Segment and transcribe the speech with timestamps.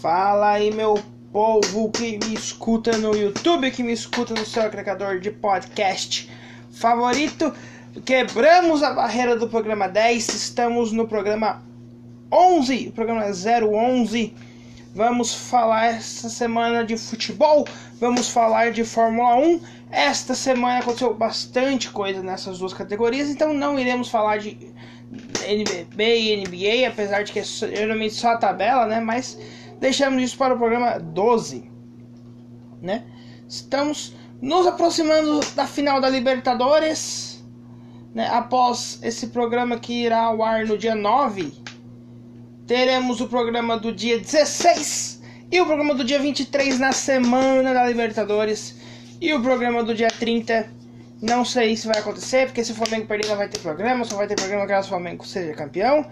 [0.00, 5.18] Fala aí, meu povo que me escuta no YouTube, que me escuta no seu agregador
[5.18, 6.30] de podcast
[6.70, 7.52] favorito.
[8.04, 11.64] Quebramos a barreira do programa 10, estamos no programa
[12.30, 14.34] 11, o programa 011.
[14.94, 17.66] Vamos falar essa semana de futebol,
[18.00, 19.60] vamos falar de Fórmula 1.
[19.90, 24.56] Esta semana aconteceu bastante coisa nessas duas categorias, então não iremos falar de
[25.44, 29.00] NBB e NBA, apesar de que é geralmente só a tabela, né?
[29.00, 29.36] Mas
[29.78, 31.70] deixamos isso para o programa 12,
[32.82, 33.04] né?
[33.48, 37.44] Estamos nos aproximando da final da Libertadores,
[38.14, 38.28] né?
[38.28, 41.52] Após esse programa que irá ao ar no dia 9,
[42.66, 47.86] teremos o programa do dia 16 e o programa do dia 23 na semana da
[47.86, 48.76] Libertadores
[49.20, 50.78] e o programa do dia 30
[51.20, 54.16] não sei se vai acontecer, porque se o Flamengo perder não vai ter programa, só
[54.16, 56.06] vai ter programa caso o Flamengo seja campeão.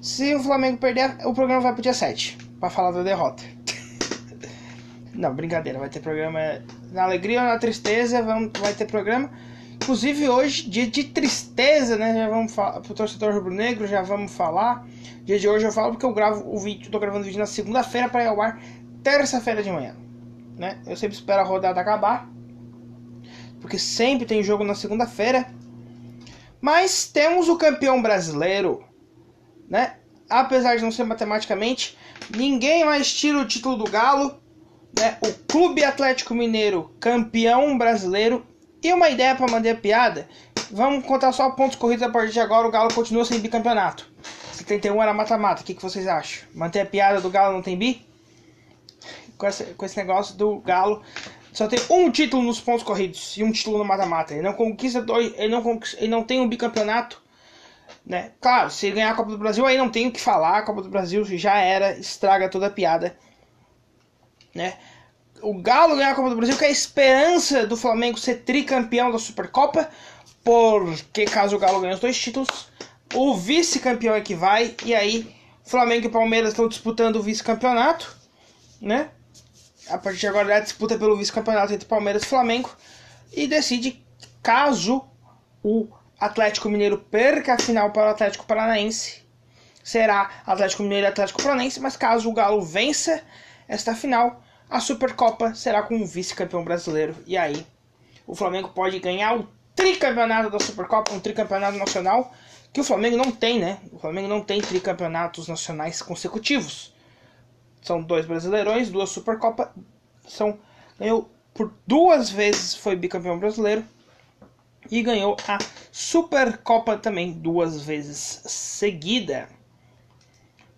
[0.00, 3.42] Se o Flamengo perder, o programa vai pro dia 7, para falar da derrota.
[5.14, 6.38] não, brincadeira, vai ter programa
[6.90, 9.30] na alegria ou na tristeza, vamos, vai ter programa.
[9.74, 12.14] Inclusive hoje, dia de tristeza, né?
[12.14, 14.86] Já vamos falar pro torcedor rubro-negro, já vamos falar.
[15.24, 17.46] Dia de hoje eu falo porque eu gravo o vídeo, tô gravando o vídeo na
[17.46, 18.60] segunda-feira para ir ao ar
[19.02, 19.96] terça-feira de manhã,
[20.56, 20.78] né?
[20.86, 22.28] Eu sempre espero a rodada acabar
[23.60, 25.46] porque sempre tem jogo na segunda-feira.
[26.60, 28.84] Mas temos o campeão brasileiro,
[29.70, 29.94] né?
[30.28, 31.96] Apesar de não ser matematicamente,
[32.36, 34.38] ninguém mais tira o título do Galo,
[34.98, 35.16] né?
[35.22, 38.44] O Clube Atlético Mineiro, campeão brasileiro.
[38.82, 40.26] E uma ideia para manter a piada,
[40.70, 44.10] vamos contar só pontos corridos a partir de agora, o Galo continua sem bicampeonato.
[44.52, 46.48] 71 era mata-mata, o que, que vocês acham?
[46.54, 48.06] Manter a piada do Galo não tem bi?
[49.36, 51.02] Com esse, com esse negócio do Galo
[51.52, 54.32] só tem um título nos pontos corridos e um título no mata-mata.
[54.32, 57.20] Ele não conquista dois, ele não, conquista, ele não tem um bicampeonato.
[58.04, 58.32] Né?
[58.40, 60.58] Claro, se ele ganhar a Copa do Brasil, aí não tem o que falar.
[60.58, 63.16] A Copa do Brasil já era, estraga toda a piada.
[64.54, 64.74] Né?
[65.42, 69.10] O Galo ganhar a Copa do Brasil, que é a esperança do Flamengo ser tricampeão
[69.10, 69.88] da Supercopa.
[70.42, 72.68] Porque caso o Galo ganhe os dois títulos,
[73.14, 74.74] o vice-campeão é que vai.
[74.84, 75.34] E aí,
[75.64, 78.18] Flamengo e Palmeiras estão disputando o vice-campeonato.
[78.80, 79.10] Né?
[79.90, 82.70] a partir de agora a disputa pelo vice-campeonato entre Palmeiras e Flamengo
[83.32, 84.04] e decide
[84.42, 85.04] caso
[85.62, 85.88] o
[86.20, 89.22] Atlético Mineiro perca a final para o Atlético Paranaense,
[89.82, 93.22] será Atlético Mineiro e Atlético Paranaense, mas caso o Galo vença
[93.66, 97.16] esta final, a Supercopa será com o vice-campeão brasileiro.
[97.26, 97.66] E aí,
[98.26, 102.32] o Flamengo pode ganhar o tricampeonato da Supercopa, um tricampeonato nacional,
[102.72, 103.78] que o Flamengo não tem, né?
[103.90, 106.94] O Flamengo não tem tricampeonatos nacionais consecutivos.
[107.82, 109.74] São dois brasileirões, duas Supercopa.
[110.28, 110.58] São,
[110.98, 113.84] ganhou por duas vezes, foi bicampeão brasileiro.
[114.90, 115.58] E ganhou a
[115.92, 119.48] Supercopa também duas vezes seguida.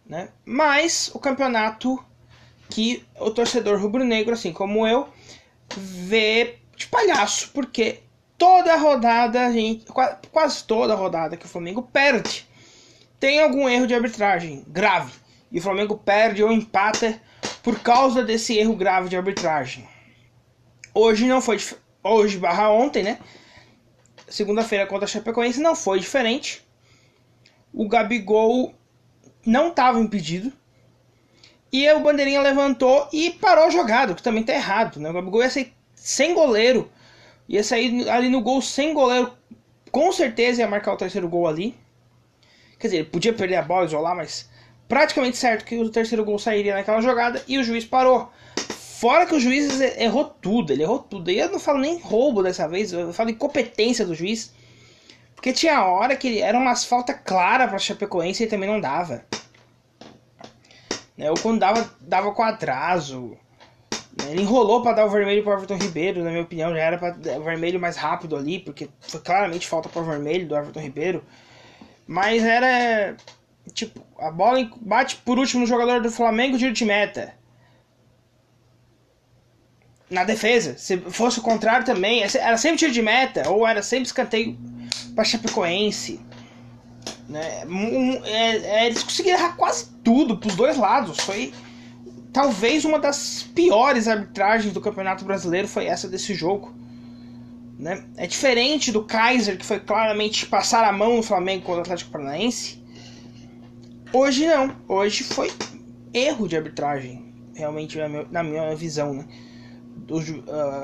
[0.04, 0.28] Né?
[0.44, 2.04] Mas o campeonato
[2.68, 5.08] que o torcedor rubro-negro, assim como eu,
[5.76, 8.00] vê de palhaço, porque
[8.36, 9.86] toda rodada, gente,
[10.30, 12.46] quase toda rodada que o Flamengo perde,
[13.20, 15.12] tem algum erro de arbitragem grave
[15.50, 17.20] e o Flamengo perde ou empata
[17.62, 19.88] por causa desse erro grave de arbitragem.
[20.94, 21.58] Hoje não foi
[22.02, 23.18] hoje barra ontem, né?
[24.32, 26.66] Segunda-feira contra a Chapecoense não foi diferente.
[27.70, 28.74] O Gabigol
[29.44, 30.50] não estava impedido.
[31.70, 35.10] E o Bandeirinha levantou e parou a jogada, que também tá errado, né?
[35.10, 36.90] O Gabigol ia sair sem goleiro.
[37.46, 39.30] Ia sair ali no gol sem goleiro.
[39.90, 41.76] Com certeza ia marcar o terceiro gol ali.
[42.78, 44.48] Quer dizer, ele podia perder a bola, isolar, mas
[44.88, 48.32] praticamente certo que o terceiro gol sairia naquela jogada e o juiz parou.
[49.02, 51.28] Fora que o juiz errou tudo, ele errou tudo.
[51.28, 54.54] E eu não falo nem roubo dessa vez, eu falo incompetência do juiz.
[55.34, 59.24] Porque tinha hora que era umas falta clara para Chapecoense e também não dava.
[61.18, 63.36] Né, ou quando dava, dava com atraso.
[64.16, 66.96] Né, ele enrolou para dar o vermelho para Everton Ribeiro, na minha opinião, já era
[66.96, 71.24] para o vermelho mais rápido ali, porque foi claramente falta para vermelho do Everton Ribeiro.
[72.06, 73.16] Mas era
[73.74, 77.41] Tipo, a bola bate por último no jogador do Flamengo, tiro de meta.
[80.12, 80.76] Na defesa.
[80.76, 84.58] Se fosse o contrário também, era sempre tiro de meta, ou era sempre escanteio
[85.14, 86.20] pra Chapecoense.
[87.26, 87.64] Né?
[88.26, 91.16] É, é, eles conseguiram errar quase tudo pros dois lados.
[91.20, 91.50] Foi
[92.30, 96.74] talvez uma das piores arbitragens do Campeonato Brasileiro foi essa desse jogo.
[97.78, 98.04] Né?
[98.18, 102.10] É diferente do Kaiser, que foi claramente passar a mão no Flamengo contra o Atlético
[102.10, 102.84] Paranaense.
[104.12, 104.76] Hoje não.
[104.86, 105.50] Hoje foi
[106.12, 107.32] erro de arbitragem.
[107.54, 107.98] Realmente,
[108.30, 109.24] na minha visão, né?
[109.96, 110.20] Do,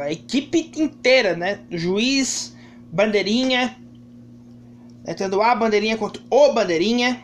[0.00, 1.60] a equipe inteira, né?
[1.70, 2.56] Juiz,
[2.92, 3.76] bandeirinha,
[5.04, 5.14] né?
[5.14, 7.22] tendo a bandeirinha contra o bandeirinha.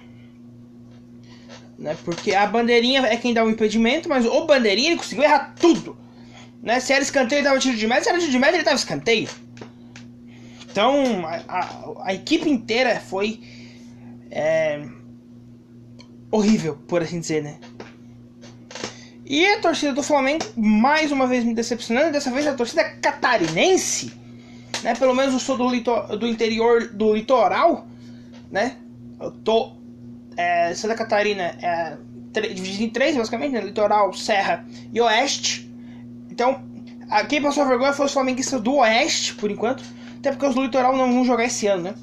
[1.78, 1.96] né?
[2.04, 5.96] Porque a bandeirinha é quem dá o impedimento, mas o bandeirinha ele conseguiu errar tudo.
[6.62, 6.80] Né?
[6.80, 8.76] Se era escanteio, ele dava tiro de meta, se era tiro de meta, ele dava
[8.76, 9.28] escanteio.
[10.70, 13.40] Então, a, a, a equipe inteira foi
[14.30, 14.84] é,
[16.30, 17.60] horrível, por assim dizer, né?
[19.26, 24.12] E a torcida do Flamengo, mais uma vez me decepcionando, dessa vez a torcida catarinense,
[24.82, 24.94] né?
[24.94, 27.86] Pelo menos eu sou do, litor, do interior do litoral,
[28.50, 28.76] né?
[29.18, 29.72] Eu tô.
[30.36, 31.96] É, Santa Catarina é
[32.52, 33.60] dividido em três, basicamente, né?
[33.60, 35.72] Litoral, Serra e Oeste.
[36.30, 36.62] Então,
[37.28, 39.82] quem passou a vergonha foi os flamenguistas do Oeste, por enquanto.
[40.18, 41.94] Até porque os do Litoral não vão jogar esse ano, né?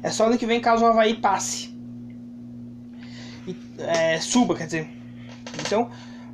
[0.00, 1.74] É só ano que vem caso o Havaí passe.
[3.48, 4.93] E, é, suba, quer dizer.
[5.60, 5.90] Então,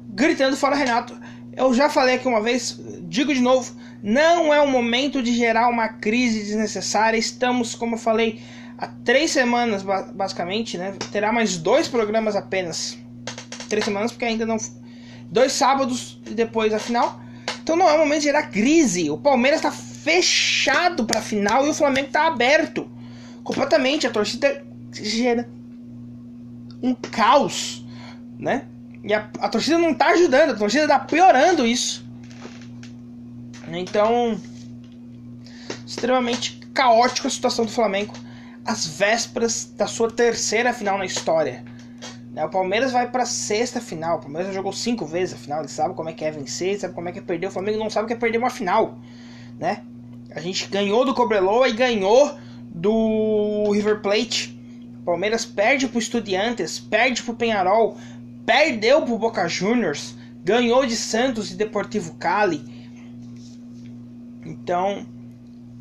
[0.08, 1.18] gritando fora Renato.
[1.56, 5.68] Eu já falei aqui uma vez, digo de novo, não é o momento de gerar
[5.68, 7.18] uma crise desnecessária.
[7.18, 8.40] Estamos, como eu falei,
[8.78, 9.82] há três semanas,
[10.14, 10.94] basicamente, né?
[11.12, 12.96] Terá mais dois programas apenas.
[13.68, 14.56] Três semanas, porque ainda não.
[15.30, 17.20] Dois sábados e depois a final.
[17.62, 19.10] Então não é o momento de gerar crise.
[19.10, 22.90] O Palmeiras está fechado para a final e o Flamengo está aberto.
[23.44, 24.06] Completamente.
[24.06, 25.48] A torcida gera
[26.82, 27.84] um caos,
[28.38, 28.66] né?
[29.02, 32.04] E a, a torcida não tá ajudando, a torcida tá piorando isso.
[33.68, 34.38] Então,
[35.86, 38.14] extremamente caótico a situação do Flamengo
[38.64, 41.64] às vésperas da sua terceira final na história.
[42.32, 44.18] Né, o Palmeiras vai para sexta final.
[44.18, 45.60] O Palmeiras jogou cinco vezes a final.
[45.60, 47.48] Ele sabe como é que é vencer, sabe como é que é perder.
[47.48, 48.98] O Flamengo não sabe o que é perder uma final,
[49.58, 49.82] né?
[50.34, 54.56] A gente ganhou do Cobreloa e ganhou do River Plate.
[55.00, 57.98] O Palmeiras perde pro Estudiantes, perde pro Penharol,
[58.44, 60.14] perdeu pro Boca Juniors,
[60.44, 62.62] ganhou de Santos e Deportivo Cali.
[64.44, 65.06] Então,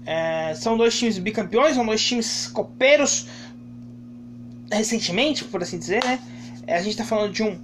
[0.06, 3.27] é, são dois times bicampeões, são dois times copeiros
[4.71, 6.19] recentemente, por assim dizer, né?
[6.67, 7.59] É, a gente está falando de um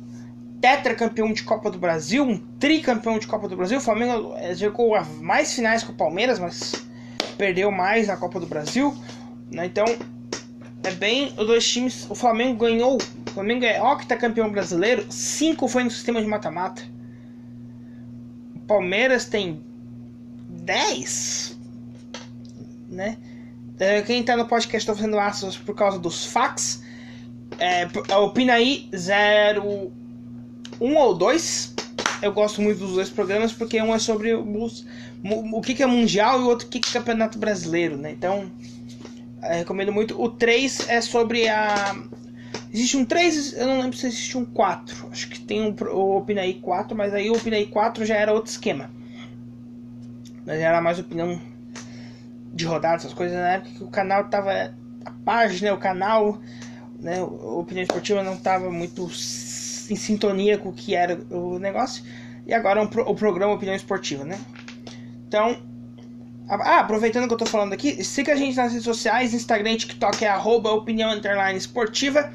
[0.60, 3.78] tetracampeão de Copa do Brasil, um tricampeão de Copa do Brasil.
[3.78, 6.74] O Flamengo é, jogou mais finais com o Palmeiras, mas
[7.38, 8.96] perdeu mais na Copa do Brasil.
[9.52, 9.68] Né?
[9.68, 9.86] Então,
[10.84, 12.10] é bem os dois times.
[12.10, 12.98] O Flamengo ganhou
[13.36, 16.82] Flamengo é octacampeão brasileiro, cinco foi no sistema de mata-mata.
[18.56, 19.62] O Palmeiras tem
[20.48, 21.60] 10,
[22.90, 23.18] né?
[23.78, 26.82] É, quem tá no podcast tá fazendo aspas por causa dos fax.
[27.60, 29.92] É, é o Pinaí 0
[30.80, 31.76] 1 ou 2.
[32.22, 34.86] Eu gosto muito dos dois programas porque um é sobre os,
[35.52, 38.12] o que, é mundial e o outro o que, que é campeonato brasileiro, né?
[38.12, 38.50] Então,
[39.42, 40.20] é, recomendo muito.
[40.22, 41.94] O 3 é sobre a,
[42.76, 45.08] Existe um 3, eu não lembro se existe um 4.
[45.10, 48.52] Acho que tem um, o OpenAI 4, mas aí o OpenAI 4 já era outro
[48.52, 48.92] esquema.
[50.46, 51.40] Mas era mais opinião
[52.54, 54.52] de rodada, essas coisas, na época que o canal tava.
[55.06, 56.42] A página, o canal,
[57.00, 62.04] né, a opinião esportiva não tava muito em sintonia com o que era o negócio.
[62.46, 64.38] E agora um, o programa Opinião Esportiva, né?
[65.26, 65.62] Então,
[66.50, 69.78] ah, aproveitando que eu tô falando aqui, siga a gente nas redes sociais, Instagram e
[69.78, 71.18] TikTok é arroba opinião
[71.56, 72.34] esportiva.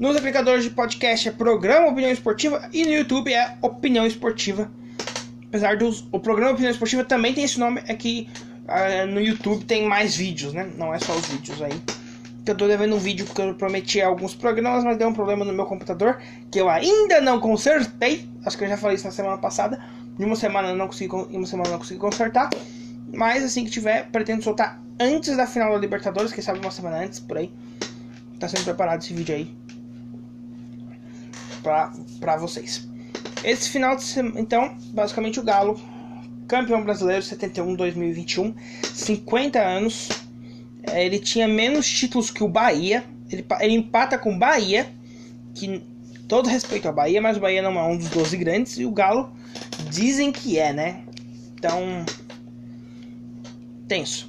[0.00, 4.70] Nos aplicadores de podcast é Programa Opinião Esportiva e no YouTube é Opinião Esportiva.
[5.46, 6.08] Apesar dos.
[6.10, 8.26] O programa Opinião Esportiva também tem esse nome, é que
[8.64, 10.70] uh, no YouTube tem mais vídeos, né?
[10.74, 11.78] Não é só os vídeos aí.
[12.46, 15.44] Que eu tô devendo um vídeo porque eu prometi alguns programas, mas deu um problema
[15.44, 16.18] no meu computador
[16.50, 18.26] que eu ainda não consertei.
[18.46, 19.84] Acho que eu já falei isso na semana passada.
[20.18, 22.48] Em uma semana não consegui, em uma semana não consegui consertar.
[23.12, 27.00] Mas assim que tiver, pretendo soltar antes da final da Libertadores, quem sabe uma semana
[27.04, 27.52] antes, por aí.
[28.38, 29.59] Tá sendo preparado esse vídeo aí
[31.62, 32.88] para vocês.
[33.42, 35.80] Esse final de semana, então, basicamente o Galo,
[36.46, 38.54] campeão brasileiro 71-2021,
[38.92, 40.08] 50 anos.
[40.82, 43.04] É, ele tinha menos títulos que o Bahia.
[43.30, 44.90] Ele, ele empata com o Bahia,
[45.54, 45.82] que
[46.26, 48.78] todo respeito ao Bahia, mas o Bahia não é um dos 12 grandes.
[48.78, 49.32] E o Galo
[49.88, 51.04] dizem que é, né?
[51.54, 52.04] Então,
[53.86, 54.26] tenso.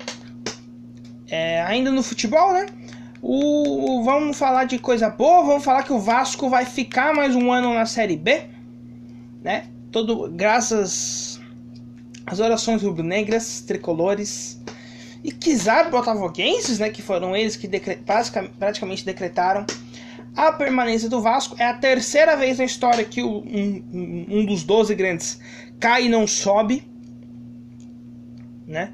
[1.27, 2.65] É, ainda no futebol, né?
[3.21, 7.51] O, vamos falar de coisa boa, vamos falar que o Vasco vai ficar mais um
[7.51, 8.49] ano na Série B,
[9.43, 9.67] né?
[9.91, 11.39] Todo graças
[12.25, 14.59] às orações rubro-negras, tricolores
[15.23, 16.89] e quiçá botafoguenses, né?
[16.89, 17.99] Que foram eles que decre
[18.57, 19.67] praticamente decretaram
[20.35, 21.55] a permanência do Vasco.
[21.59, 25.39] É a terceira vez na história que o, um, um dos 12 grandes
[25.79, 26.89] cai e não sobe,
[28.65, 28.93] né?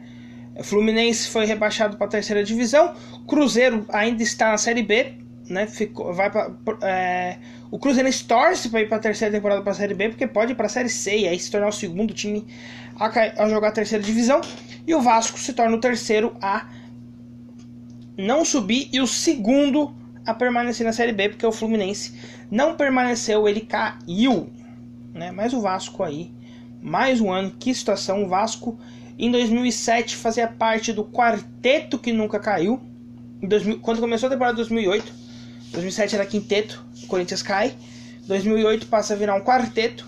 [0.63, 2.93] Fluminense foi rebaixado para a terceira divisão.
[3.27, 5.13] Cruzeiro ainda está na Série B,
[5.49, 5.67] né?
[5.67, 7.37] Ficou, vai pra, é,
[7.69, 10.53] o Cruzeiro torce para ir para a terceira temporada para a Série B, porque pode
[10.53, 12.45] ir para a Série C e aí se tornar o segundo time
[12.95, 13.07] a,
[13.43, 14.41] a, jogar a terceira divisão.
[14.85, 16.67] E o Vasco se torna o terceiro a
[18.17, 19.93] não subir e o segundo
[20.25, 22.13] a permanecer na Série B, porque o Fluminense
[22.49, 24.49] não permaneceu, ele caiu.
[25.13, 25.31] Né?
[25.31, 26.31] Mas o Vasco aí,
[26.81, 28.23] mais um ano, que situação.
[28.23, 28.77] O Vasco
[29.17, 32.79] em 2007 fazia parte do quarteto que nunca caiu.
[33.41, 35.13] Em 2000, quando começou a temporada de 2008,
[35.71, 37.75] 2007 era quinteto, o Corinthians cai.
[38.27, 40.07] 2008 passa a virar um quarteto.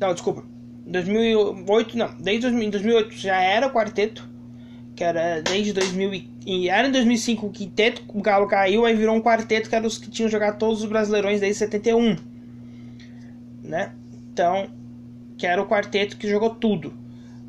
[0.00, 0.44] Não, desculpa.
[0.86, 2.14] 2008, não.
[2.18, 4.28] Desde 2008 já era quarteto.
[4.94, 9.14] Que era desde 2000 e era em 2005 o quinteto, o Galo caiu, aí virou
[9.14, 12.16] um quarteto que eram os que tinham jogado todos os Brasileirões desde 71.
[13.62, 13.92] Né?
[14.32, 14.66] Então,
[15.38, 16.92] que era o quarteto que jogou tudo.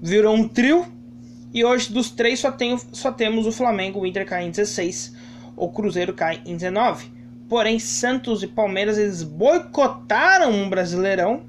[0.01, 0.86] Virou um trio
[1.53, 5.15] e hoje dos três só, tem, só temos o Flamengo, o Inter cai em 16,
[5.58, 7.12] o Cruzeiro cai em 19.
[7.50, 11.41] Porém, Santos e Palmeiras eles boicotaram um Brasileirão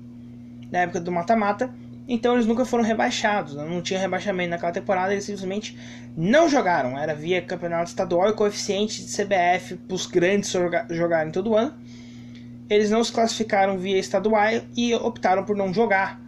[0.72, 1.72] na época do mata-mata
[2.10, 3.64] então eles nunca foram rebaixados, né?
[3.64, 5.78] não tinha rebaixamento naquela temporada, eles simplesmente
[6.16, 6.98] não jogaram.
[6.98, 10.52] Era via campeonato estadual e coeficiente de CBF para os grandes
[10.90, 11.72] jogarem todo ano.
[12.68, 14.44] Eles não se classificaram via estadual
[14.76, 16.20] e optaram por não jogar.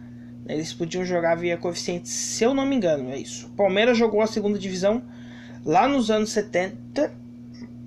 [0.47, 3.49] Eles podiam jogar via coeficiente, se eu não me engano, é isso.
[3.55, 5.01] Palmeiras jogou a segunda divisão
[5.65, 7.13] lá nos anos 70,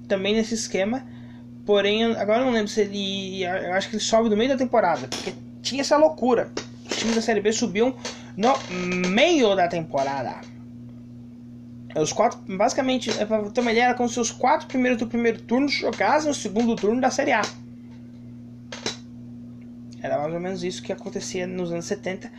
[0.09, 1.05] também nesse esquema.
[1.67, 3.43] Porém, agora eu não lembro se ele.
[3.43, 6.53] Eu acho que ele sobe no meio da temporada, porque tinha essa loucura
[6.97, 7.95] times da Série B subiam
[8.37, 8.55] no
[9.09, 10.41] meio da temporada.
[11.95, 15.07] Os quatro, basicamente, é, pra ter uma ideia, era como se os quatro primeiros do
[15.07, 17.43] primeiro turno jogassem o segundo turno da Série A.
[20.07, 22.31] Era mais ou menos isso que acontecia nos anos 70,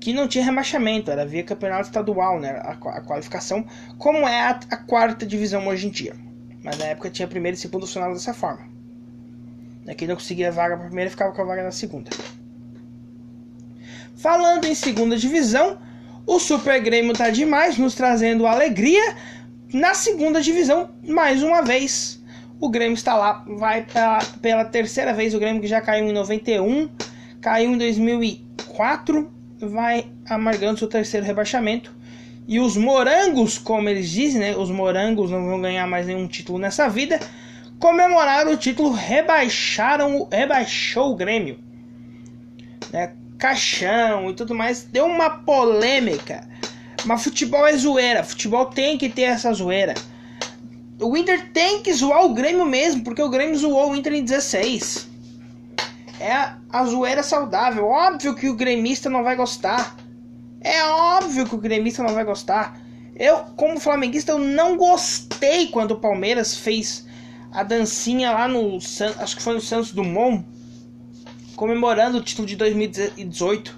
[0.00, 2.50] que não tinha rebaixamento, era via campeonato estadual, né?
[2.50, 3.66] A, a qualificação,
[3.98, 6.14] como é a, a, quarta divisão hoje em dia.
[6.62, 8.66] Mas na época tinha primeiro e segundo funcionava dessa forma.
[9.98, 12.10] Quem não conseguia vaga para primeira ficava com a vaga na segunda.
[14.16, 15.78] Falando em segunda divisão,
[16.26, 19.14] o Super Grêmio tá demais, nos trazendo alegria
[19.74, 22.23] na segunda divisão mais uma vez.
[22.60, 23.86] O Grêmio está lá, vai
[24.40, 25.34] pela, terceira vez.
[25.34, 26.88] O Grêmio que já caiu em 91,
[27.40, 31.94] caiu em 2004, vai amargando seu terceiro rebaixamento.
[32.46, 34.56] E os morangos, como eles dizem, né?
[34.56, 37.18] Os morangos não vão ganhar mais nenhum título nessa vida.
[37.78, 41.58] Comemoraram o título, rebaixaram, rebaixou o Grêmio.
[42.92, 43.14] Né?
[43.44, 46.48] caixão e tudo mais, deu uma polêmica.
[47.04, 49.92] Mas futebol é zoeira, futebol tem que ter essa zoeira.
[51.00, 54.24] O Inter tem que zoar o Grêmio mesmo, porque o Grêmio zoou o Inter em
[54.24, 55.08] 16.
[56.20, 56.32] É
[56.70, 57.86] a, zoeira saudável.
[57.86, 59.96] Óbvio que o gremista não vai gostar.
[60.60, 62.80] É óbvio que o gremista não vai gostar.
[63.16, 67.04] Eu, como flamenguista, eu não gostei quando o Palmeiras fez
[67.52, 68.78] a dancinha lá no.
[69.18, 70.44] Acho que foi no Santos Dumont
[71.54, 73.74] comemorando o título de 2018.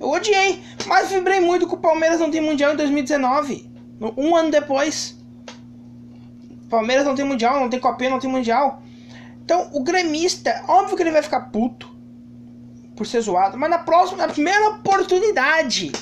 [0.00, 3.70] Eu odiei, mas vibrei muito que o Palmeiras não tem Mundial em 2019.
[4.16, 5.17] Um ano depois.
[6.68, 8.82] Palmeiras não tem Mundial, não tem Copinha, não tem Mundial.
[9.44, 11.90] Então, o gremista, óbvio que ele vai ficar puto
[12.94, 15.92] por ser zoado, mas na próxima, na primeira oportunidade,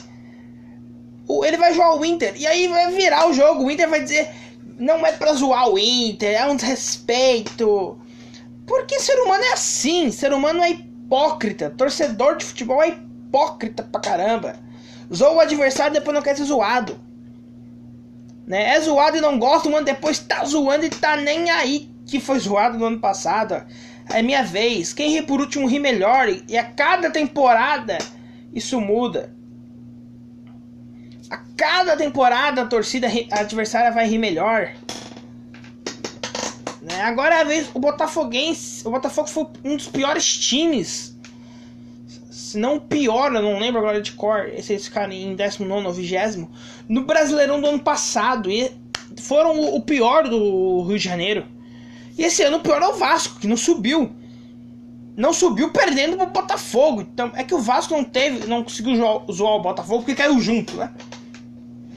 [1.45, 3.65] ele vai zoar o Inter e aí vai virar o jogo.
[3.65, 4.31] O Inter vai dizer:
[4.79, 7.99] não é pra zoar o Inter, é um desrespeito.
[8.67, 11.71] Porque ser humano é assim, ser humano é hipócrita.
[11.71, 14.57] Torcedor de futebol é hipócrita pra caramba.
[15.15, 16.99] Zoa o adversário depois não quer ser zoado.
[18.47, 18.77] Né?
[18.77, 22.21] É zoado e não gosta, um ano depois tá zoando e tá nem aí que
[22.21, 23.67] foi zoado no ano passado.
[24.09, 24.93] É minha vez.
[24.93, 26.29] Quem ri por último ri melhor.
[26.49, 27.99] E a cada temporada
[28.55, 29.35] isso muda.
[31.29, 34.73] A cada temporada a torcida adversária vai rir melhor.
[36.81, 37.01] Né?
[37.03, 38.87] Agora é a vez o Botafoguense.
[38.87, 41.16] O Botafogo foi um dos piores times.
[42.47, 44.49] Se não pior, eu não lembro agora de cor.
[44.55, 46.49] Esses ficaram em 19 ou 20
[46.89, 48.49] no Brasileirão do ano passado.
[48.49, 48.71] E
[49.19, 51.45] foram o pior do Rio de Janeiro.
[52.17, 54.13] E esse ano o pior é o Vasco, que não subiu.
[55.17, 57.01] Não subiu perdendo pro Botafogo.
[57.01, 58.95] Então é que o Vasco não teve, não conseguiu
[59.33, 60.95] zoar o Botafogo porque caiu junto, né?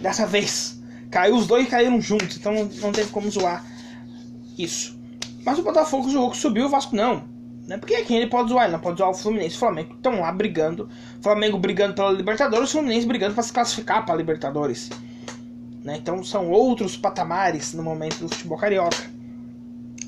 [0.02, 0.82] Dessa vez.
[1.12, 3.64] Caiu os dois caíram juntos, então não teve como zoar
[4.58, 5.00] isso.
[5.46, 7.38] Mas o Botafogo zoou que subiu o Vasco não.
[7.70, 7.78] Né?
[7.78, 8.64] Porque quem ele pode zoar?
[8.64, 10.90] Ele não pode zoar o Fluminense e o Flamengo estão lá brigando.
[11.22, 14.90] Flamengo brigando pela Libertadores, o Fluminense brigando para se classificar para Libertadores.
[15.84, 15.98] Né?
[15.98, 18.98] Então são outros patamares no momento do futebol carioca.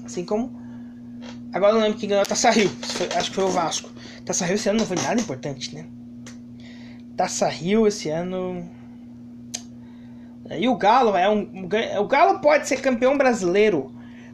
[0.04, 0.60] Assim como.
[1.54, 2.72] Agora eu não lembro quem ganhou a Taça Rio.
[3.16, 3.92] Acho que foi o Vasco.
[4.26, 5.86] Taça Rio esse ano não foi nada importante, né?
[7.16, 8.68] Taça Rio esse ano.
[10.50, 11.48] E o Galo é um.
[12.00, 13.94] O Galo pode ser campeão brasileiro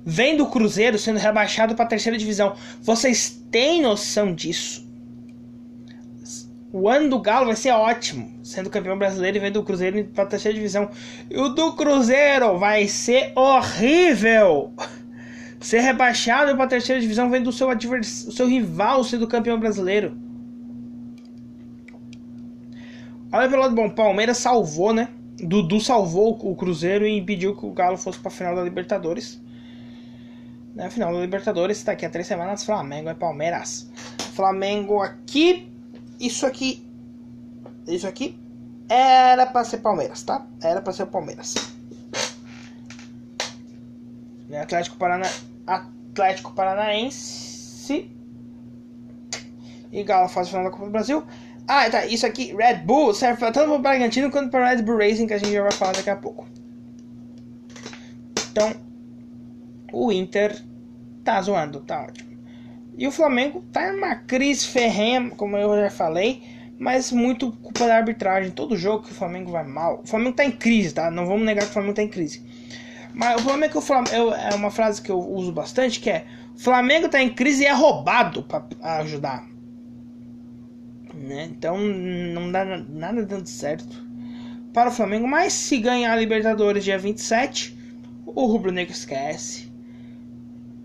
[0.09, 2.55] vem do Cruzeiro sendo rebaixado para a terceira divisão.
[2.81, 4.87] Vocês têm noção disso?
[6.71, 10.23] O ano do Galo vai ser ótimo, sendo campeão brasileiro e vendo o Cruzeiro para
[10.23, 10.89] a terceira divisão.
[11.29, 14.71] E o do Cruzeiro vai ser horrível.
[15.59, 18.27] Ser rebaixado para a terceira divisão vendo o seu advers...
[18.27, 20.15] o seu rival sendo campeão brasileiro.
[23.31, 25.09] Olha pelo lado bom, Palmeiras salvou, né?
[25.41, 29.41] Dudu salvou o Cruzeiro e impediu que o Galo fosse para a final da Libertadores.
[30.77, 33.89] Na final da Libertadores, daqui a três semanas, Flamengo é Palmeiras.
[34.35, 35.73] Flamengo aqui,
[36.19, 36.87] isso aqui,
[37.87, 38.39] isso aqui
[38.87, 40.45] era para ser Palmeiras, tá?
[40.61, 41.55] Era para ser Palmeiras.
[44.61, 45.25] Atlético, Parana...
[45.65, 48.11] Atlético Paranaense
[49.91, 51.23] e Galo faz a final da Copa do Brasil.
[51.67, 52.05] Ah, tá.
[52.05, 55.25] Isso aqui, Red Bull, serve tanto para o Bragantino quanto para o Red Bull Racing,
[55.25, 56.47] que a gente já vai falar daqui a pouco.
[58.51, 58.86] Então,
[59.91, 60.61] o Inter
[61.23, 62.37] tá zoando, tá ótimo.
[62.97, 66.41] E o Flamengo tá em uma crise ferrenha, como eu já falei,
[66.79, 68.51] mas muito culpa da arbitragem.
[68.51, 70.01] Todo jogo que o Flamengo vai mal.
[70.03, 71.11] O Flamengo tá em crise, tá?
[71.11, 72.43] Não vamos negar que o Flamengo tá em crise.
[73.13, 74.31] Mas o problema é que o Flamengo.
[74.31, 76.25] é uma frase que eu uso bastante que é:
[76.55, 78.65] Flamengo tá em crise e é roubado para
[78.99, 79.47] ajudar.
[81.13, 81.45] Né?
[81.45, 84.05] Então não dá nada dando certo
[84.73, 85.27] para o Flamengo.
[85.27, 87.77] Mas se ganhar a Libertadores dia 27,
[88.25, 89.66] o Rubro Negro esquece.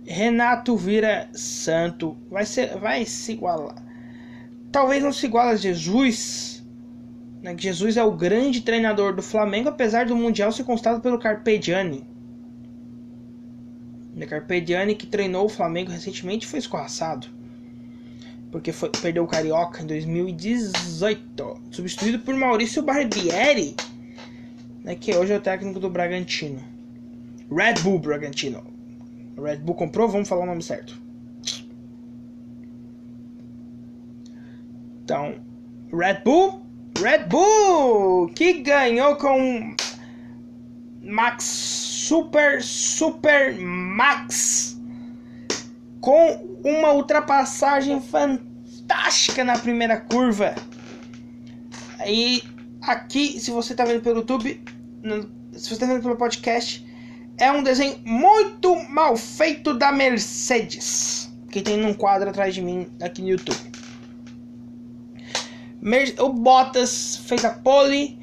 [0.05, 2.17] Renato vira santo.
[2.31, 3.77] Vai, ser, vai se igualar.
[4.71, 6.65] Talvez não se iguala a Jesus.
[7.43, 7.55] Né?
[7.57, 12.05] Jesus é o grande treinador do Flamengo, apesar do Mundial ser constado pelo Carpegiani.
[14.15, 17.29] O Carpegiani que treinou o Flamengo recentemente foi escorraçado
[18.53, 23.75] porque foi, perdeu o Carioca em 2018, substituído por Maurício Barbieri,
[24.85, 26.63] né, que hoje é o técnico do Bragantino.
[27.51, 28.63] Red Bull Bragantino.
[29.37, 31.01] Red Bull comprou, vamos falar o nome certo.
[35.05, 35.35] Então,
[35.93, 36.63] Red Bull,
[36.99, 39.75] Red Bull, que ganhou com
[41.03, 44.81] Max Super Super Max
[46.01, 50.55] com uma ultrapassagem fantástica na primeira curva.
[52.07, 52.43] E
[52.83, 54.63] aqui, se você está vendo pelo YouTube,
[55.53, 56.87] se você está vendo pelo podcast,
[57.43, 62.87] é um desenho muito mal feito da Mercedes, que tem num quadro atrás de mim
[63.03, 63.59] aqui no YouTube.
[66.21, 68.17] O Bottas fez a pole,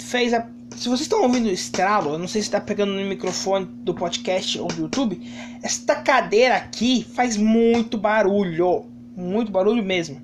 [0.00, 3.02] fez a se vocês estão ouvindo o estralo, eu não sei se está pegando no
[3.06, 5.22] microfone do podcast ou do YouTube,
[5.62, 8.84] esta cadeira aqui faz muito barulho,
[9.16, 10.20] muito barulho mesmo.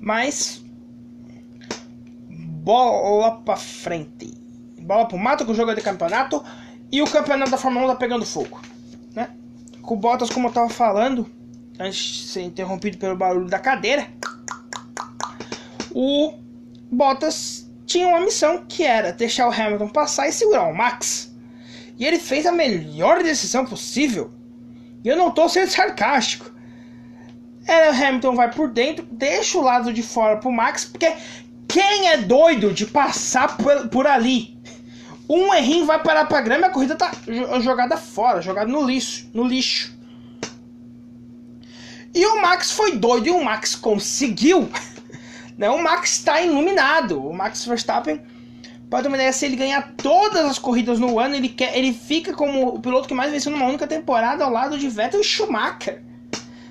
[0.00, 0.62] Mas
[2.28, 4.34] bola para frente,
[4.82, 6.44] bola pro mato com o jogo de campeonato
[6.90, 8.60] e o campeonato da Fórmula 1 tá pegando fogo,
[9.14, 9.30] né?
[9.82, 11.28] Com o Bottas, como eu tava falando,
[11.78, 14.06] antes de ser interrompido pelo barulho da cadeira,
[15.92, 16.34] o
[16.90, 21.34] Bottas tinha uma missão que era deixar o Hamilton passar e segurar o Max.
[21.98, 24.30] E ele fez a melhor decisão possível.
[25.02, 26.52] E eu não estou sendo sarcástico.
[27.66, 31.12] Era o Hamilton vai por dentro, deixa o lado de fora pro Max, porque
[31.66, 34.57] quem é doido de passar por, por ali?
[35.28, 37.10] Um errinho vai parar pra grama e a corrida tá
[37.60, 39.96] jogada fora, jogada no lixo, no lixo.
[42.14, 44.68] E o Max foi doido e o Max conseguiu
[45.58, 45.68] Né?
[45.68, 47.20] O Max está iluminado.
[47.20, 48.22] O Max Verstappen,
[48.90, 52.76] uma ideia, se ele ganhar todas as corridas no ano, ele, quer, ele fica como
[52.76, 56.02] o piloto que mais venceu numa única temporada ao lado de Vettel e Schumacher.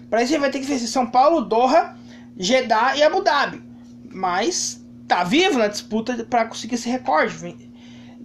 [0.10, 1.98] Para isso ele vai ter que vencer São Paulo, Doha,
[2.38, 3.62] Jeddah e Abu Dhabi.
[4.10, 7.67] Mas tá vivo na disputa para conseguir esse recorde.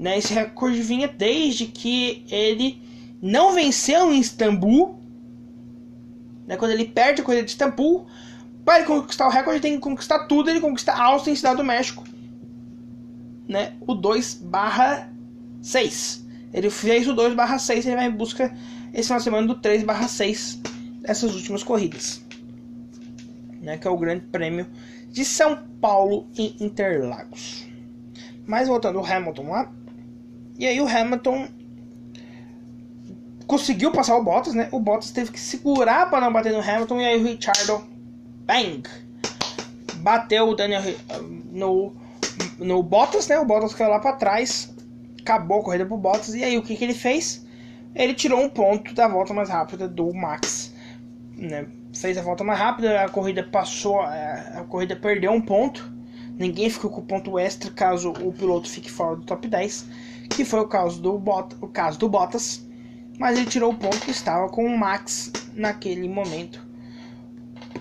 [0.03, 0.19] Né?
[0.19, 2.83] Esse recorde vinha desde que ele
[3.23, 4.99] não venceu em Istambul.
[6.45, 6.57] Né?
[6.57, 8.05] Quando ele perde a corrida de Istambul,
[8.65, 10.51] para ele conquistar o recorde, ele tem que conquistar tudo.
[10.51, 12.03] Ele conquista Austin, Cidade do México.
[13.49, 13.75] Né?
[13.87, 15.09] O 2 barra
[15.63, 16.27] 6.
[16.53, 18.53] Ele fez o 2 barra 6 ele vai em busca
[18.93, 20.61] esse final de semana do 3 barra 6
[21.03, 22.25] dessas últimas corridas.
[23.61, 23.79] Né?
[23.79, 24.67] Que é o grande prêmio
[25.13, 27.65] de São Paulo em Interlagos.
[28.45, 29.73] Mas voltando ao Hamilton lá.
[30.59, 31.49] E aí o Hamilton
[33.47, 34.69] conseguiu passar o Bottas, né?
[34.73, 37.85] O Bottas teve que segurar para não bater no Hamilton e aí o Richardo
[38.47, 38.83] Bang!
[39.97, 40.83] Bateu o Daniel
[41.51, 41.95] no,
[42.59, 43.39] no Bottas, né?
[43.39, 44.75] O Bottas caiu lá para trás.
[45.21, 46.35] Acabou a corrida pro Bottas.
[46.35, 47.47] E aí o que, que ele fez?
[47.95, 50.73] Ele tirou um ponto da volta mais rápida do Max.
[51.37, 51.67] Né?
[51.95, 55.93] Fez a volta mais rápida, a corrida passou, a corrida perdeu um ponto.
[56.39, 59.87] Ninguém ficou com ponto extra caso o piloto fique fora do top 10,
[60.31, 62.67] que foi o caso do, Bot, o caso do Bottas.
[63.19, 66.73] Mas ele tirou o ponto que estava com o Max naquele momento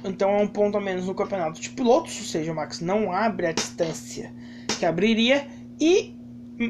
[0.03, 3.11] então é um ponto a menos no campeonato de pilotos, ou seja, o Max não
[3.11, 4.33] abre a distância
[4.79, 5.47] que abriria
[5.79, 6.15] e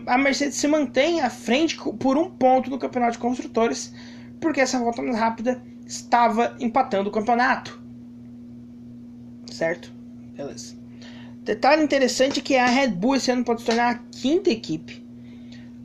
[0.06, 3.94] a Mercedes se mantém à frente por um ponto no campeonato de construtores,
[4.40, 7.82] porque essa volta mais rápida estava empatando o campeonato.
[9.52, 9.94] Certo?
[10.36, 10.76] Beleza.
[11.44, 15.06] Detalhe interessante é que a Red Bull esse ano pode se tornar a quinta equipe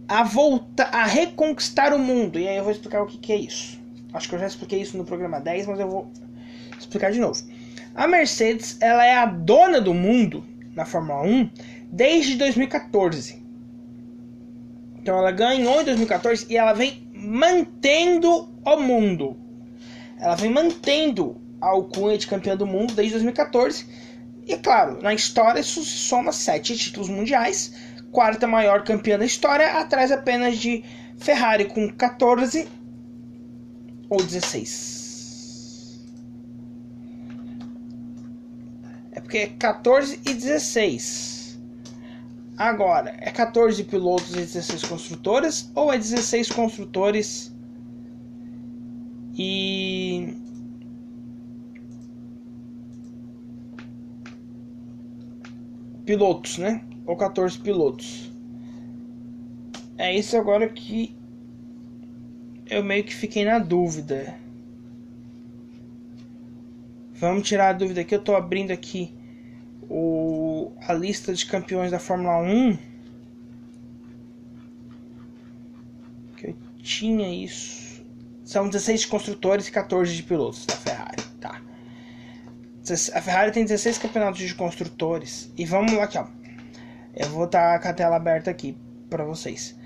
[0.09, 2.39] a voltar a reconquistar o mundo.
[2.39, 3.81] E aí eu vou explicar o que, que é isso.
[4.13, 6.11] Acho que eu já expliquei isso no programa 10, mas eu vou
[6.79, 7.41] explicar de novo.
[7.95, 11.51] A Mercedes, ela é a dona do mundo na Fórmula 1
[11.91, 13.43] desde 2014.
[14.99, 19.37] Então ela ganhou em 2014 e ela vem mantendo o mundo.
[20.19, 23.87] Ela vem mantendo a alcunha de campeã do mundo desde 2014.
[24.47, 27.75] E claro, na história isso soma sete títulos mundiais,
[28.11, 30.85] quarta maior campeã da história, atrás apenas de
[31.19, 32.69] Ferrari com 14
[34.09, 36.05] ou 16.
[39.13, 41.59] É porque é 14 e 16.
[42.57, 47.55] Agora, é 14 pilotos e 16 construtores ou é 16 construtores
[49.35, 50.35] e
[56.07, 56.83] pilotos, né?
[57.07, 58.33] Ou 14 pilotos.
[59.97, 61.17] É isso agora que
[62.69, 64.35] eu meio que fiquei na dúvida.
[67.15, 68.15] Vamos tirar a dúvida aqui.
[68.15, 69.15] Eu tô abrindo aqui
[69.89, 72.77] o, a lista de campeões da Fórmula 1.
[76.37, 78.05] Que eu tinha isso.
[78.45, 81.23] São 16 construtores e 14 de pilotos da Ferrari.
[81.41, 81.63] Tá.
[83.15, 85.51] A Ferrari tem 16 campeonatos de construtores.
[85.57, 86.27] E vamos lá aqui, ó.
[87.17, 88.77] Eu vou estar tá com a tela aberta aqui
[89.11, 89.77] para vocês.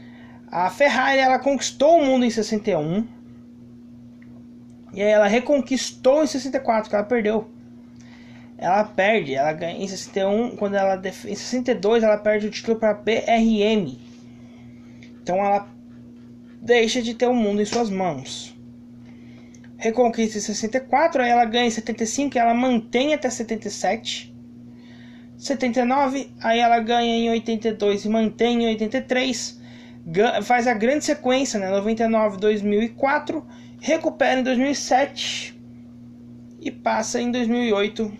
[0.50, 3.06] A Ferrari ela conquistou o mundo em 61.
[4.92, 7.48] E aí ela reconquistou em 64, que ela perdeu
[8.60, 12.94] ela perde, ela ganha em 61, quando ela em 62 ela perde o título para
[12.94, 13.96] PRM.
[15.22, 15.66] Então ela
[16.60, 18.54] deixa de ter o mundo em suas mãos.
[19.78, 24.29] Reconquista em 64, aí ela ganha em 75, ela mantém até 77.
[25.40, 29.58] 79, aí ela ganha em 82 e mantém em 83.
[30.42, 31.70] Faz a grande sequência, né?
[31.70, 33.42] 99, 2004,
[33.80, 35.58] recupera em 2007
[36.60, 38.12] e passa em 2008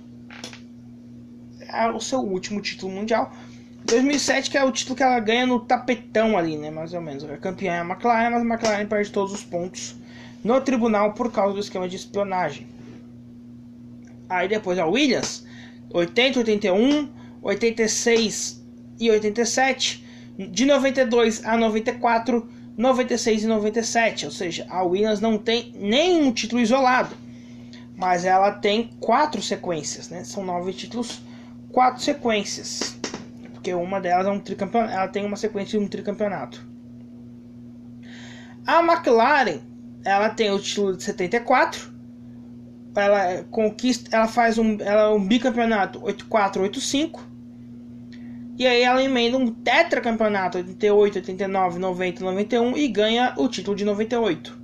[1.95, 3.31] o seu último título mundial.
[3.85, 7.25] 2007 que é o título que ela ganha no tapetão ali, né, mais ou menos.
[7.25, 9.95] A campeã é a McLaren, mas a McLaren perde todos os pontos
[10.43, 12.67] no tribunal por causa do esquema de espionagem.
[14.27, 15.47] Aí depois a Williams,
[15.93, 17.09] 80, 81,
[17.43, 18.65] 86
[18.99, 20.05] e 87,
[20.39, 26.61] de 92 a 94, 96 e 97, ou seja, a Williams não tem nenhum título
[26.63, 27.15] isolado,
[27.97, 30.25] mas ela tem quatro sequências, né?
[30.25, 31.21] São nove títulos
[31.71, 32.99] quatro sequências.
[33.53, 34.93] Porque uma delas é um tricampeonato.
[34.93, 36.67] Ela tem uma sequência de um tricampeonato.
[38.67, 39.61] A McLaren,
[40.05, 41.90] ela tem o título de 74.
[42.95, 47.31] Ela conquista, ela faz um, ela é um bicampeonato 84, 85.
[48.59, 53.85] E aí ela emenda um tetracampeonato 88, 89, 90, 91 e ganha o título de
[53.85, 54.61] 98.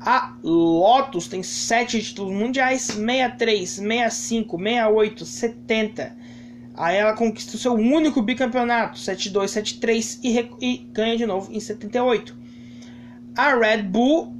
[0.00, 6.16] A Lotus tem 7 títulos mundiais, 63, 65, 68, 70.
[6.74, 11.58] Aí ela conquista o seu único bicampeonato, 72, 73 e, e ganha de novo em
[11.58, 12.36] 78.
[13.36, 14.37] A Red Bull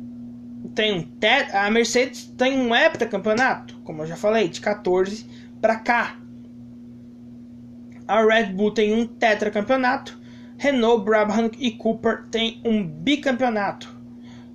[0.78, 5.26] tem um tet a Mercedes tem um heptacampeonato, como eu já falei, de 14
[5.60, 6.16] para cá.
[8.06, 10.16] A Red Bull tem um tetracampeonato,
[10.56, 13.92] Renault, Brabham e Cooper tem um bicampeonato.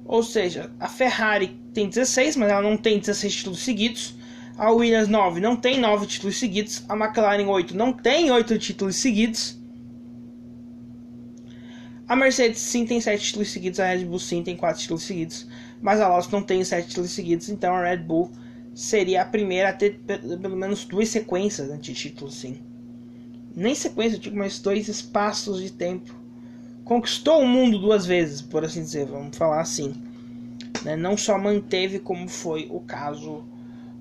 [0.06, 4.16] Ou seja, a Ferrari tem 16, mas ela não tem 16 títulos seguidos.
[4.58, 6.86] A Williams 9 não tem 9 títulos seguidos.
[6.88, 9.62] A McLaren 8 não tem 8 títulos seguidos.
[12.08, 13.80] A Mercedes sim tem 7 títulos seguidos.
[13.82, 15.48] A Red Bull sim tem 4 títulos seguidos.
[15.84, 17.50] Mas a Lotus não tem 7 títulos seguidos.
[17.50, 18.32] Então a Red Bull
[18.74, 22.58] seria a primeira a ter pelo menos duas sequências né, de títulos, sim.
[23.54, 26.16] Nem sequência, eu digo, mas dois espaços de tempo
[26.84, 29.94] conquistou o mundo duas vezes, por assim dizer, vamos falar assim.
[30.84, 30.96] Né?
[30.96, 33.44] Não só manteve, como foi o caso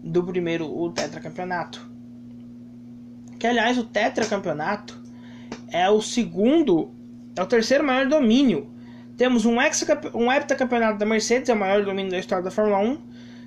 [0.03, 1.90] do primeiro, o tetracampeonato.
[3.38, 5.03] Que aliás, o tetracampeonato
[5.68, 6.92] é o segundo,
[7.37, 8.72] é o terceiro maior domínio.
[9.23, 9.55] Temos um,
[10.15, 12.99] um heptacampeonato da Mercedes, é o maior domínio da história da Fórmula 1,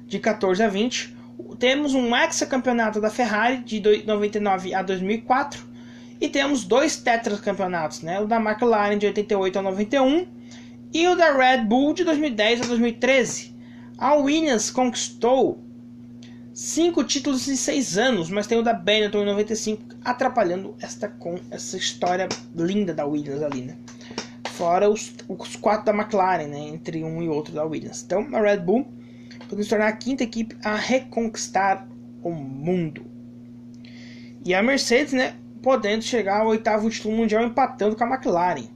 [0.07, 1.13] de 14 a 20.
[1.59, 5.65] Temos um hexacampeonato da Ferrari, de 99 a 2004
[6.21, 8.21] e temos dois tetracampeonatos, né?
[8.21, 10.25] O da McLaren de 88 a 91
[10.93, 13.53] e o da Red Bull de 2010 a 2013.
[13.97, 15.61] A Williams conquistou
[16.53, 21.35] cinco títulos em seis anos, mas tem o da Benetton em 95 atrapalhando esta com
[21.51, 23.75] essa história linda da Williams ali, né?
[24.55, 26.59] Fora os, os quatro da McLaren, né?
[26.59, 28.01] Entre um e outro da Williams.
[28.03, 28.87] Então a Red Bull
[29.49, 31.85] pode se tornar a quinta equipe a reconquistar
[32.23, 33.05] o mundo.
[34.45, 35.35] E a Mercedes, né?
[35.61, 38.67] Podendo chegar ao oitavo título mundial empatando com a McLaren.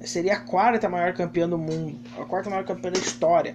[0.00, 3.54] Seria a quarta maior campeã do mundo, a quarta maior campeã da história.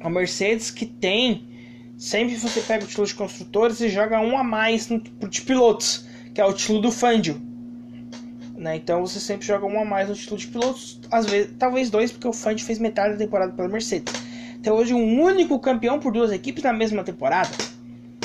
[0.00, 1.48] A Mercedes que tem
[1.96, 6.06] sempre você pega o título de construtores e joga um a mais no, de pilotos,
[6.34, 7.40] que é o título do Fangio.
[8.60, 8.76] Né?
[8.76, 12.12] Então você sempre joga um a mais no título de pilotos, às vezes, talvez dois,
[12.12, 14.12] porque o Fangio fez metade da temporada pela Mercedes.
[14.58, 17.48] Até hoje um único campeão por duas equipes na mesma temporada.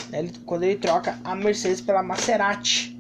[0.10, 0.20] Né?
[0.20, 3.00] Ele, quando ele troca a Mercedes pela Maserati.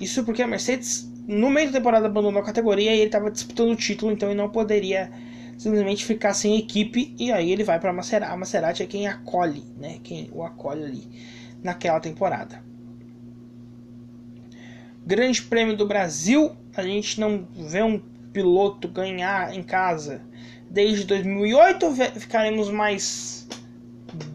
[0.00, 3.70] Isso porque a Mercedes no meio da temporada abandonou a categoria e ele estava disputando
[3.70, 5.08] o título, então ele não poderia
[5.56, 8.32] simplesmente ficar sem equipe e aí ele vai para a Maserati.
[8.32, 10.00] A Maserati é quem acolhe, né?
[10.02, 11.08] Quem o acolhe ali
[11.62, 12.69] naquela temporada.
[15.10, 17.98] Grande Prêmio do Brasil, a gente não vê um
[18.32, 20.22] piloto ganhar em casa
[20.70, 21.92] desde 2008.
[22.20, 23.48] Ficaremos mais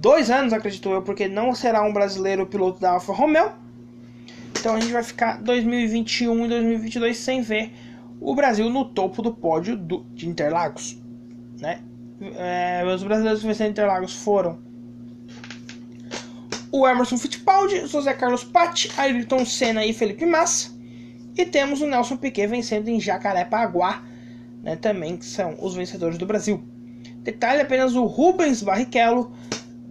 [0.02, 3.54] dois anos, acredito eu, porque não será um brasileiro piloto da Alfa Romeo.
[4.60, 7.72] Então a gente vai ficar 2021 e 2022 sem ver
[8.20, 11.02] o Brasil no topo do pódio do, de Interlagos.
[11.58, 11.80] Né?
[12.36, 14.60] É, os brasileiros que venceram Interlagos foram
[16.80, 20.76] o Emerson Fittipaldi, José Carlos Patti, Ayrton Senna e Felipe Massa.
[21.38, 24.04] E temos o Nelson Piquet vencendo em Jacarepaguá,
[24.62, 26.64] né, também que são os vencedores do Brasil.
[27.20, 29.32] Detalhe apenas o Rubens Barrichello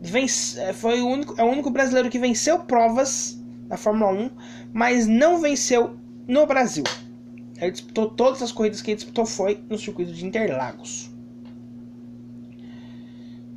[0.01, 4.31] vence, é, foi o único, é o único brasileiro que venceu provas na Fórmula 1,
[4.73, 5.97] mas não venceu
[6.29, 6.85] no Brasil.
[7.61, 11.11] Ele disputou todas as corridas que ele disputou foi no circuito de Interlagos.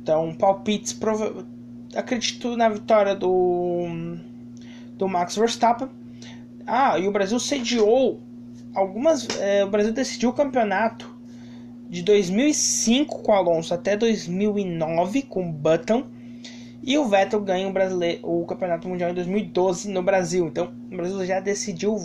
[0.00, 1.46] Então, palpites prova...
[1.94, 3.86] acredito na vitória do
[4.96, 5.88] do Max Verstappen.
[6.66, 8.20] Ah, e o Brasil sediou
[8.74, 11.16] algumas, é, o Brasil decidiu o campeonato
[11.88, 16.04] de 2005 com Alonso até 2009 com Button
[16.82, 20.46] e o Vettel ganha o, brasileiro, o Campeonato Mundial em 2012 no Brasil.
[20.46, 21.96] Então, o Brasil já decidiu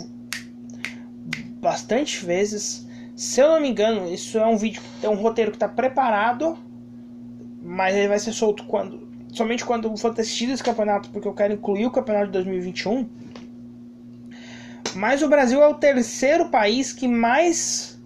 [1.60, 2.86] bastante vezes.
[3.14, 6.58] Se eu não me engano, isso é um vídeo, é um roteiro que está preparado,
[7.62, 11.54] mas ele vai ser solto quando somente quando for assistido esse campeonato, porque eu quero
[11.54, 13.08] incluir o campeonato de 2021.
[14.94, 18.00] Mas o Brasil é o terceiro país que mais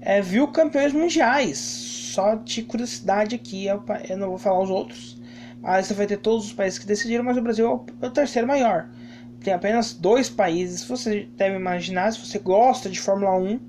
[0.00, 1.58] é, viu campeões mundiais.
[1.58, 5.20] Só de curiosidade aqui, eu não vou falar os outros.
[5.62, 8.48] Aí você vai ter todos os países que decidiram, mas o Brasil é o terceiro
[8.48, 8.88] maior.
[9.42, 10.84] Tem apenas dois países.
[10.84, 13.60] Você deve imaginar, se você gosta de Fórmula 1,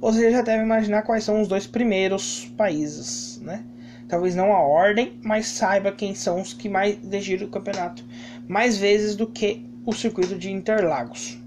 [0.00, 3.64] você já deve imaginar quais são os dois primeiros países, né?
[4.10, 8.04] Talvez não a ordem, mas saiba quem são os que mais decidiram o campeonato
[8.48, 11.38] mais vezes do que o circuito de Interlagos.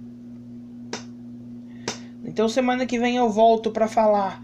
[2.23, 4.41] Então semana que vem eu volto para falar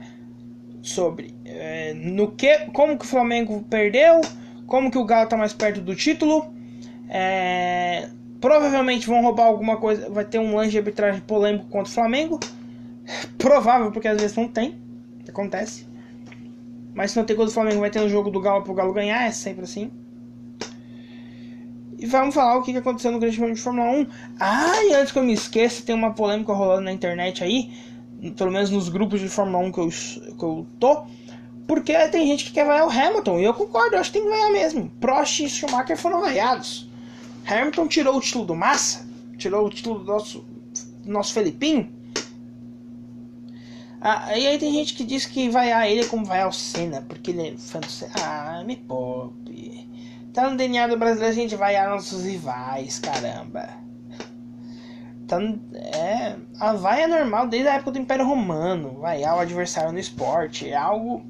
[0.81, 4.19] sobre é, no que, como que o Flamengo perdeu,
[4.67, 6.53] como que o Galo tá mais perto do título.
[7.07, 8.09] É,
[8.41, 10.09] provavelmente vão roubar alguma coisa.
[10.09, 12.37] Vai ter um lance de arbitragem polêmico contra o Flamengo.
[13.39, 14.77] Provável, porque às vezes não tem.
[15.27, 15.88] Acontece.
[16.93, 18.93] Mas se não tem contra o Flamengo, vai ter um jogo do Galo pro Galo
[18.93, 19.23] ganhar.
[19.25, 19.91] É sempre assim.
[21.97, 24.07] E vamos falar o que aconteceu no Grande Prêmio de Fórmula 1.
[24.39, 27.73] Ah, e antes que eu me esqueça, tem uma polêmica rolando na internet aí.
[28.37, 31.05] Pelo menos nos grupos de Fórmula 1 que eu, que eu tô
[31.69, 34.27] porque tem gente que quer vaiar o Hamilton, e eu concordo, eu acho que tem
[34.27, 34.89] que vaiar mesmo.
[34.99, 36.89] Prost e Schumacher foram vaiados.
[37.45, 40.43] Hamilton tirou o título do Massa, tirou o título do nosso,
[41.03, 41.87] do nosso Felipinho.
[44.01, 47.01] Ah, e aí tem gente que diz que vaiar ele é como vaiar o Senna,
[47.01, 48.13] porque ele é fã do Senna.
[48.23, 49.89] Ah, me poupe.
[50.33, 53.69] Tá no DNA do brasileiro a gente vaiar nossos rivais, caramba.
[55.27, 55.37] Tá,
[55.75, 58.99] é, a vaia é normal desde a época do Império Romano.
[59.01, 61.25] Vaiar o adversário no esporte é algo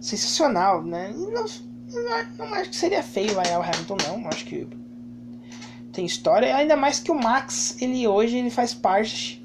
[0.00, 1.12] sensacional, né?
[1.14, 1.44] Não, não,
[2.38, 4.28] não, acho que seria feio vaiar o Hamilton, não.
[4.28, 4.68] Acho que
[5.92, 6.54] tem história.
[6.56, 9.41] Ainda mais que o Max, ele hoje ele faz parte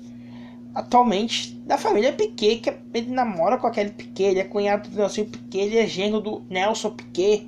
[0.78, 5.26] atualmente da família Piquet, que ele namora com aquele Piquet, ele é cunhado do Nelson
[5.26, 7.48] Piquet, ele é genro do Nelson Piquet,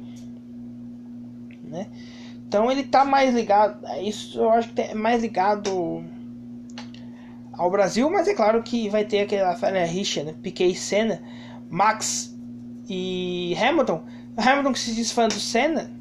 [1.63, 1.85] né?
[2.47, 6.03] Então ele tá mais ligado, isso eu acho que é mais ligado
[7.53, 10.33] ao Brasil, mas é claro que vai ter aquela família rixa, né?
[10.41, 11.21] Piquet e Senna,
[11.69, 12.35] Max
[12.89, 14.01] e Hamilton,
[14.35, 15.91] Hamilton que se diz fã do Senna,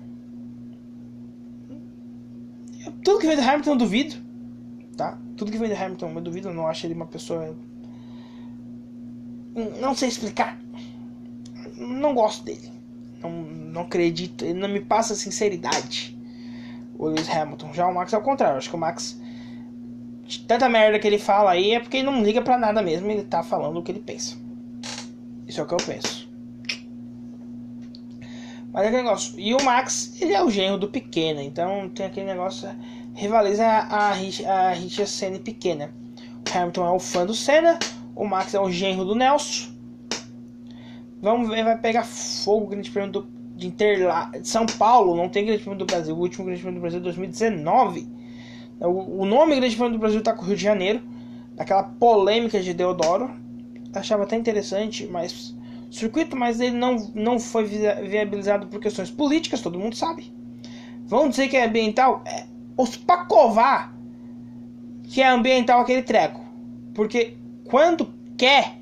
[3.05, 4.17] tudo que vem do Hamilton eu duvido,
[4.97, 5.19] tá?
[5.39, 7.57] Tudo que vem do Hamilton eu duvido, eu não acho ele uma pessoa.
[9.81, 10.59] Não sei explicar.
[11.77, 12.73] Não gosto dele.
[13.23, 16.19] Não, não acredito, ele não me passa sinceridade.
[16.99, 17.73] O Lewis Hamilton.
[17.73, 18.59] Já o Max é o contrário.
[18.59, 19.21] Acho que o Max.
[20.47, 23.09] Tanta merda que ele fala aí é porque ele não liga pra nada mesmo.
[23.09, 24.37] Ele tá falando o que ele pensa.
[25.47, 26.29] Isso é o que eu penso.
[28.73, 29.39] Mas é aquele negócio.
[29.39, 31.41] E o Max, ele é o genro do pequeno.
[31.41, 32.69] Então tem aquele negócio.
[33.19, 35.93] Rivaliza a, a, a Richard Senna pequena.
[36.47, 37.77] O Hamilton é o fã do Senna.
[38.15, 39.73] O Max é o genro do Nelson.
[41.21, 45.17] Vamos ver, vai pegar fogo o Grande Prêmio do, de Interla de São Paulo.
[45.17, 46.15] Não tem Grande Prêmio do Brasil.
[46.15, 48.09] O último Grande Prêmio do Brasil é 2019.
[48.83, 51.03] O, o nome Grande Prêmio do Brasil está com o Rio de Janeiro.
[51.57, 53.33] Daquela polêmica de Deodoro.
[53.93, 55.57] Achava até interessante, mas
[55.91, 60.33] circuito, mas ele não, não foi viabilizado por questões políticas, todo mundo sabe.
[61.07, 62.23] Vamos dizer que é ambiental?
[62.25, 62.47] É,
[62.79, 63.93] os Pacová
[65.09, 66.41] que é ambiental aquele treco.
[66.95, 68.77] Porque quando quer,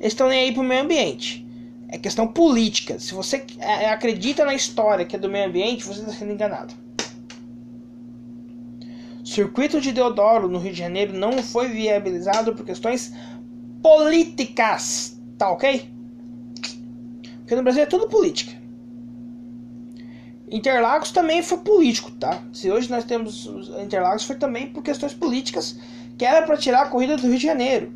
[0.00, 1.46] estão nem aí pro meio ambiente.
[1.88, 2.98] É questão política.
[2.98, 6.74] Se você é, acredita na história que é do meio ambiente, você está sendo enganado.
[9.22, 13.12] O circuito de Deodoro no Rio de Janeiro não foi viabilizado por questões
[13.82, 15.20] políticas.
[15.36, 15.90] Tá ok?
[17.38, 18.63] Porque no Brasil é tudo política.
[20.50, 22.42] Interlagos também foi político, tá?
[22.52, 23.46] Se hoje nós temos
[23.82, 25.78] Interlagos foi também por questões políticas,
[26.18, 27.92] que era para tirar a corrida do Rio de Janeiro.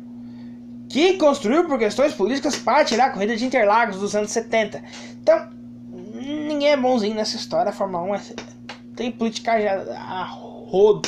[0.89, 4.83] Que construiu por questões políticas para tirar a corrida de Interlagos dos anos 70.
[5.21, 5.49] Então,
[6.13, 7.69] ninguém é bonzinho nessa história.
[7.69, 8.21] A Fórmula 1 é,
[8.95, 11.07] tem politicagem a, rodo.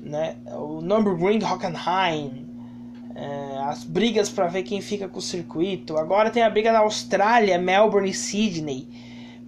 [0.00, 0.36] Né?
[0.46, 2.48] O Nürburgring Hockenheim,
[3.14, 5.98] é, as brigas para ver quem fica com o circuito.
[5.98, 8.88] Agora tem a briga na Austrália, Melbourne e Sydney.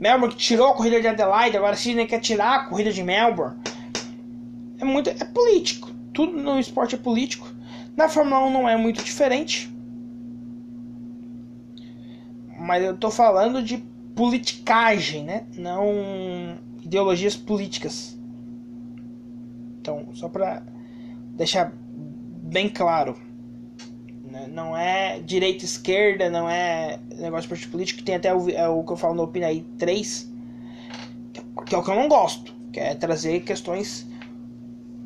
[0.03, 3.57] Melbourne que tirou a corrida de Adelaide, agora Sydney quer tirar a corrida de Melbourne.
[4.81, 5.93] É muito é político.
[6.13, 7.47] Tudo no esporte é político.
[7.97, 9.73] Na Fórmula 1 não é muito diferente.
[12.59, 13.79] Mas eu tô falando de
[14.17, 15.47] politicagem, né?
[15.57, 18.19] Não ideologias políticas.
[19.81, 20.65] Então, só para
[21.37, 21.73] deixar
[22.43, 23.17] bem claro.
[24.33, 24.49] Né?
[24.51, 28.83] Não é direita esquerda, não é negócio de partido político, tem até o, é o
[28.83, 30.33] que eu falo no Opinaí 3,
[31.67, 34.09] que é o que eu não gosto, que é trazer questões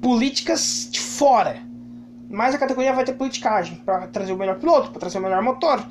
[0.01, 1.61] políticas de fora.
[2.31, 5.43] Mas a categoria vai ter politicagem para trazer o melhor piloto, para trazer o melhor
[5.43, 5.85] motor,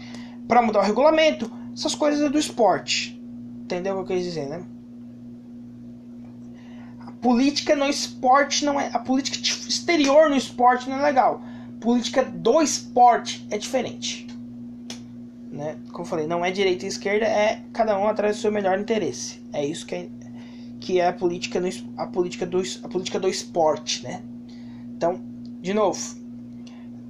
[0.48, 3.22] para mudar o regulamento, essas coisas do esporte.
[3.64, 4.64] Entendeu o que eu quis dizer, né?
[7.06, 8.90] A política no esporte não é.
[8.94, 11.42] A política exterior no esporte não é legal
[11.86, 14.26] política do esporte é diferente.
[15.52, 15.78] Né?
[15.92, 18.80] Como eu falei, não é direita e esquerda, é cada um atrás do seu melhor
[18.80, 19.40] interesse.
[19.54, 20.10] É isso que é,
[20.80, 24.24] que é a política no, a política do a política do esporte, né?
[24.98, 25.22] Então,
[25.62, 26.00] de novo,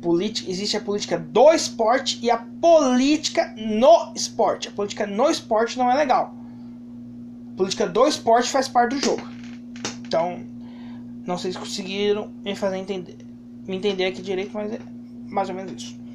[0.01, 4.67] política, existe a política do esporte e a política no esporte.
[4.67, 6.35] A política no esporte não é legal.
[7.53, 9.25] A política do esporte faz parte do jogo.
[10.05, 10.43] Então,
[11.25, 13.24] não sei se conseguiram me fazer entender
[13.67, 14.79] me entender aqui direito, mas é
[15.29, 16.05] mais ou menos isso.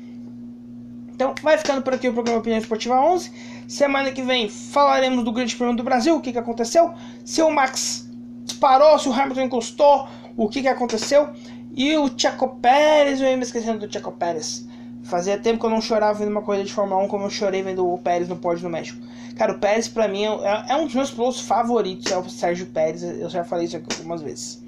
[1.13, 3.31] Então, vai ficando por aqui o programa Opinião Esportiva 11.
[3.69, 7.51] Semana que vem falaremos do Grande Prêmio do Brasil, o que, que aconteceu, se o
[7.51, 8.09] Max
[8.45, 11.29] disparou, se o Hamilton encostou, o que, que aconteceu.
[11.75, 14.67] E o Checo Pérez, eu ia me esquecendo do Checo Pérez.
[15.03, 17.63] Fazia tempo que eu não chorava vendo uma corrida de Fórmula 1 como eu chorei
[17.63, 19.01] vendo o Pérez no pódio no México.
[19.37, 22.67] Cara, o Pérez pra mim é, é um dos meus pilotos favoritos, é o Sérgio
[22.67, 23.03] Pérez.
[23.03, 24.63] Eu já falei isso aqui algumas vezes.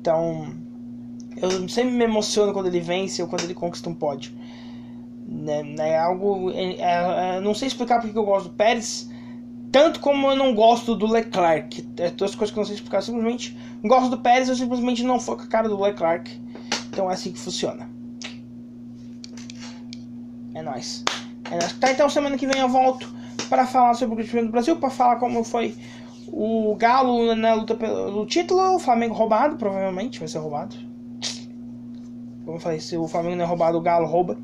[0.00, 0.54] Então,
[1.36, 4.32] eu sempre me emociono quando ele vence ou quando ele conquista um pódio.
[5.26, 6.50] Né, é algo.
[6.50, 9.10] É, é, é, não sei explicar porque eu gosto do Pérez,
[9.72, 11.86] tanto como eu não gosto do Leclerc.
[11.96, 13.02] É duas coisas que eu não sei explicar.
[13.02, 16.30] Simplesmente gosto do Pérez, eu simplesmente não for com a cara do Leclerc.
[16.88, 17.88] Então é assim que funciona.
[20.54, 21.02] É nóis.
[21.50, 21.72] É nóis.
[21.74, 23.12] Tá, então semana que vem eu volto
[23.48, 25.74] para falar sobre o Grande Prêmio do Brasil, para falar como foi
[26.28, 30.93] o Galo na luta pelo título, o Flamengo roubado, provavelmente vai ser roubado.
[32.44, 34.38] Como eu falei, se o Flamengo não é roubado, o Galo rouba.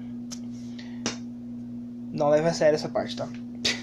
[2.13, 3.29] Não leva a sério essa parte, tá?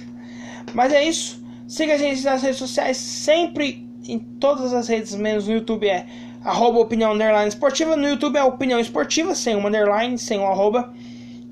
[0.73, 1.43] Mas é isso.
[1.67, 6.05] Siga a gente nas redes sociais, sempre em todas as redes, menos no YouTube é
[6.43, 7.95] arroba opinião underline esportiva.
[7.95, 10.93] No YouTube é opinião esportiva, sem uma underline, sem um arroba.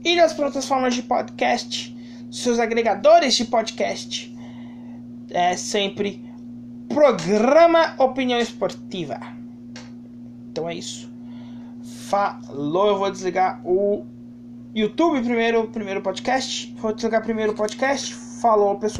[0.03, 1.95] E nas plataformas de podcast,
[2.31, 4.33] seus agregadores de podcast,
[5.29, 6.23] é sempre
[6.87, 9.19] programa Opinião Esportiva.
[10.49, 11.14] Então é isso.
[12.15, 14.05] Falou, eu vou desligar o
[14.73, 16.73] YouTube primeiro, primeiro podcast.
[16.79, 18.13] Vou desligar primeiro o podcast.
[18.41, 18.93] Falou, pessoal.